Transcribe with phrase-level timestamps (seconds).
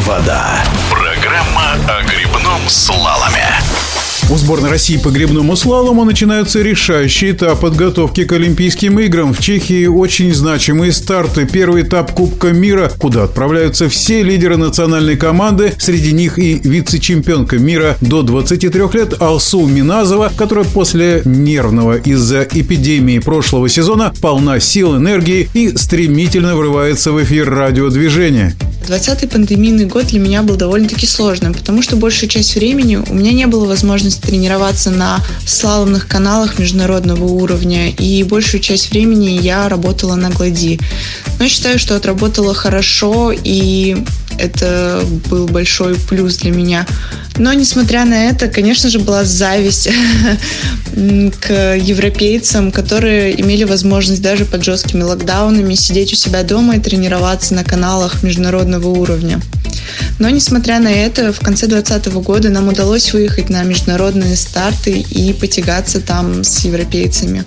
[0.00, 0.62] Вода.
[0.90, 3.48] Программа о грибном слаломе.
[4.28, 9.32] У сборной России по грибному слалому начинаются решающий этап подготовки к Олимпийским играм.
[9.32, 11.46] В Чехии очень значимые старты.
[11.46, 15.72] Первый этап Кубка мира, куда отправляются все лидеры национальной команды.
[15.78, 23.20] Среди них и вице-чемпионка мира до 23 лет Алсу Миназова, которая после нервного из-за эпидемии
[23.20, 28.54] прошлого сезона полна сил, энергии и стремительно врывается в эфир радиодвижения.
[28.86, 33.32] 20-й пандемийный год для меня был довольно-таки сложным, потому что большую часть времени у меня
[33.32, 40.14] не было возможности тренироваться на слаломных каналах международного уровня, и большую часть времени я работала
[40.14, 40.78] на глади.
[41.38, 43.96] Но я считаю, что отработала хорошо, и
[44.38, 46.86] это был большой плюс для меня.
[47.38, 49.88] Но, несмотря на это, конечно же, была зависть
[51.40, 57.54] к европейцам, которые имели возможность даже под жесткими локдаунами сидеть у себя дома и тренироваться
[57.54, 59.40] на каналах международного уровня.
[60.18, 65.32] Но, несмотря на это, в конце 2020 года нам удалось выехать на международные старты и
[65.34, 67.44] потягаться там с европейцами.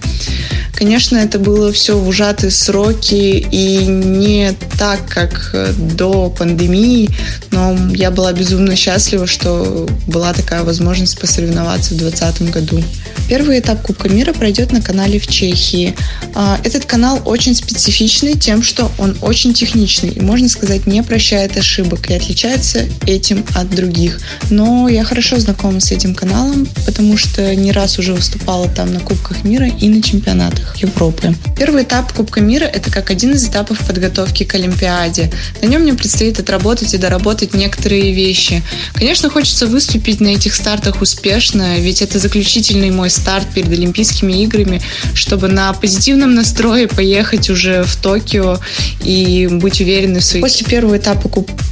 [0.79, 5.53] Конечно, это было все в ужатые сроки и не так, как
[5.97, 7.09] до пандемии,
[7.51, 12.81] но я была безумно счастлива, что была такая возможность посоревноваться в 2020 году.
[13.27, 15.93] Первый этап Кубка мира пройдет на канале в Чехии.
[16.33, 21.57] А, этот канал очень специфичный тем, что он очень техничный и, можно сказать, не прощает
[21.57, 24.21] ошибок и отличается этим от других.
[24.49, 29.01] Но я хорошо знакома с этим каналом, потому что не раз уже выступала там на
[29.01, 31.35] Кубках мира и на чемпионатах Европы.
[31.57, 35.31] Первый этап Кубка мира– это как один из этапов подготовки к Олимпиаде.
[35.61, 38.61] На нем мне предстоит отработать и доработать некоторые вещи.
[38.93, 44.81] Конечно, хочется выступить на этих стартах успешно, ведь это заключительный мой старт перед Олимпийскими играми,
[45.13, 48.59] чтобы на позитивном настрое поехать уже в Токио
[49.03, 50.41] и быть уверенной в своей...
[50.41, 51.63] После первого этапа Кубка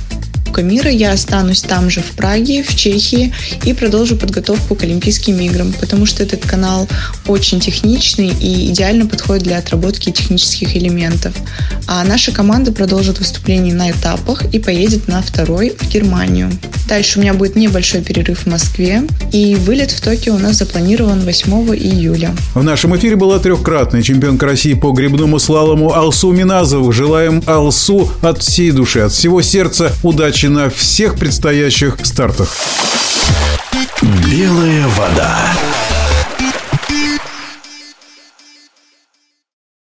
[0.48, 3.34] Кубка мира, я останусь там же в Праге, в Чехии
[3.66, 6.88] и продолжу подготовку к Олимпийским играм, потому что этот канал
[7.28, 11.36] очень техничный и идеально подходит для отработки технических элементов.
[11.86, 16.50] А наша команда продолжит выступление на этапах и поедет на второй в Германию.
[16.88, 21.20] Дальше у меня будет небольшой перерыв в Москве, и вылет в Токио у нас запланирован
[21.22, 22.34] 8 июля.
[22.56, 26.92] В нашем эфире была трехкратная чемпионка России по грибному слалому Алсу Миназову.
[26.92, 32.56] Желаем Алсу от всей души, от всего сердца удачи на всех предстоящих стартах.
[34.02, 35.67] Белая вода.